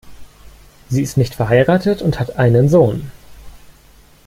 [0.89, 3.11] Sie ist nicht verheiratet und hat einen Sohn.